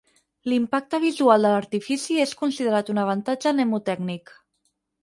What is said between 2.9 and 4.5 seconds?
un avantatge mnemotècnic.